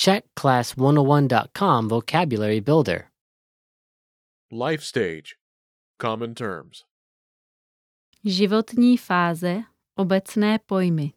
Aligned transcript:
Check 0.00 0.24
class101.com 0.34 1.88
vocabulary 1.90 2.60
builder. 2.60 3.10
Life 4.50 4.82
stage. 4.82 5.36
Common 5.98 6.34
terms. 6.34 6.84
Životní 8.24 8.96
fáze, 8.96 9.64
obecné 9.98 10.58
pojmy. 10.66 11.12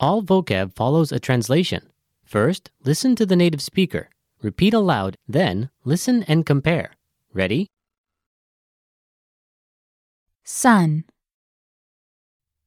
All 0.00 0.22
vocab 0.22 0.72
follows 0.74 1.12
a 1.12 1.20
translation. 1.20 1.82
First, 2.24 2.72
listen 2.84 3.14
to 3.14 3.26
the 3.26 3.36
native 3.36 3.62
speaker. 3.62 4.08
Repeat 4.42 4.74
aloud, 4.74 5.16
then, 5.28 5.70
listen 5.84 6.24
and 6.24 6.44
compare. 6.44 6.90
Ready? 7.32 7.68
Son, 10.44 11.04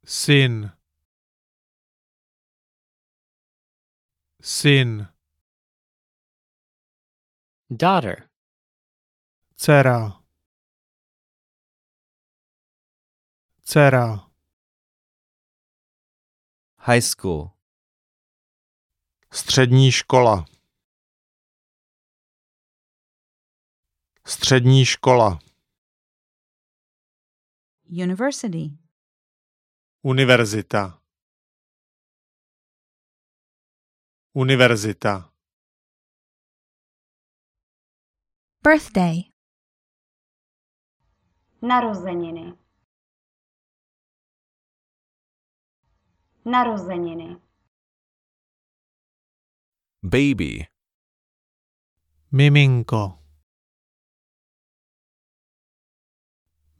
syn 0.05 0.71
syn. 4.45 5.07
Daughter, 7.69 8.29
dcera. 9.55 10.21
Dcera. 13.63 14.29
High 16.77 17.01
school. 17.01 17.51
střední 19.31 19.91
škola. 19.91 20.45
Střední 24.27 24.85
škola. 24.85 25.39
University, 27.89 28.77
univerzita 30.01 31.04
univerzita 34.35 35.31
Birthday, 38.63 39.31
Narozeniny. 41.61 42.53
Narozeniny. 46.45 47.37
Baby. 50.03 50.67
miminko 52.31 53.19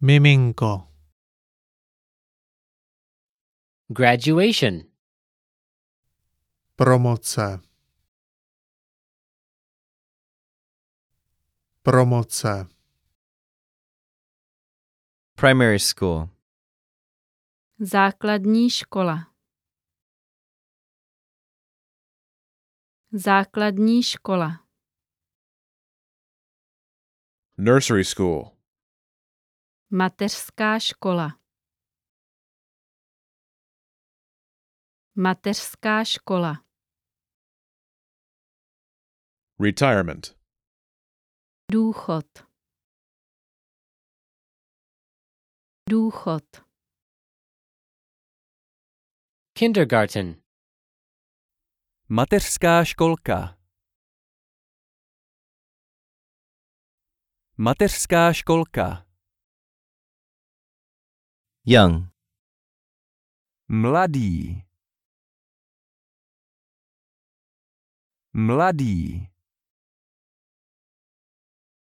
miminko 0.01 0.72
graduation, 3.89 4.91
promoce 6.75 7.59
promoce 11.83 12.67
Primary 15.35 15.79
school. 15.79 16.29
Základní 17.79 18.69
škola. 18.69 19.33
Základní 23.11 24.03
škola. 24.03 24.67
Nursery 27.57 28.05
school. 28.05 28.57
Mateřská 29.89 30.79
škola. 30.79 31.39
Mateřská 35.15 36.03
škola. 36.03 36.64
Retirement. 39.59 40.37
Důchod. 41.71 42.25
Důchod. 45.89 46.43
kindergarten, 49.57 50.41
Mateřská 52.09 52.85
školka. 52.85 53.57
Mateřská 57.57 58.33
školka. 58.33 59.05
Young. 61.65 62.11
Mladý. 63.69 64.65
Mladý. 68.33 69.34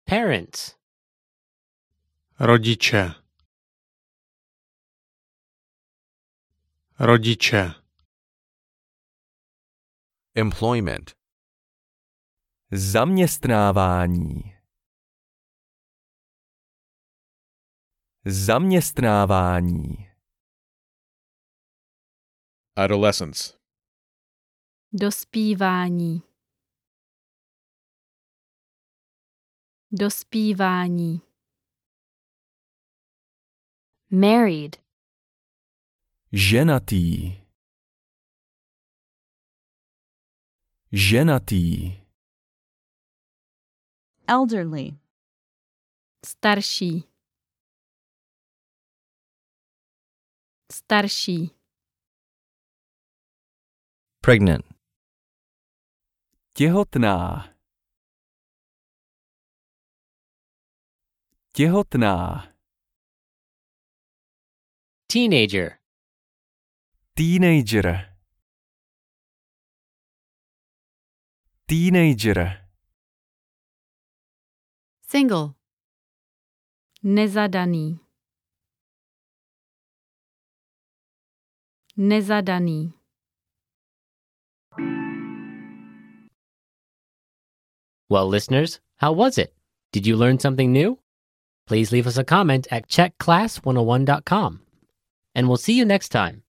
Parents, 0.06 0.76
rodiče 2.40 3.26
rodiče 7.00 7.74
Employment. 10.36 11.12
Zaměstnávání. 12.72 14.56
Zaměstnávání. 18.26 20.10
Adolescence. 22.76 23.54
Dospívání. 24.92 26.35
Dospívání. 30.00 31.22
married, 34.12 34.76
Ženatý. 36.32 37.32
Ženatý. 40.92 41.92
elderly, 44.28 45.00
Starší. 46.26 47.04
Starší. 50.74 51.50
Pregnant. 54.22 54.66
Těhotná. 56.54 57.55
Těhotná. 61.56 62.52
teenager, 65.08 65.80
Teenager. 67.16 68.18
Teenager. 71.66 72.68
Single. 75.08 75.56
Nezadaný. 77.04 78.00
Nezadaný. 81.98 82.94
Well, 88.10 88.28
listeners, 88.28 88.82
how 88.98 89.14
was 89.14 89.38
it? 89.38 89.56
Did 89.94 90.06
you 90.06 90.18
learn 90.18 90.38
something 90.38 90.74
new? 90.74 91.05
Please 91.68 91.92
leave 91.92 92.08
us 92.08 92.18
a 92.18 92.24
comment 92.24 92.68
at 92.72 92.88
CzechClass101.com. 92.90 94.62
And 95.34 95.48
we'll 95.48 95.58
see 95.58 95.74
you 95.74 95.86
next 95.86 96.10
time. 96.10 96.44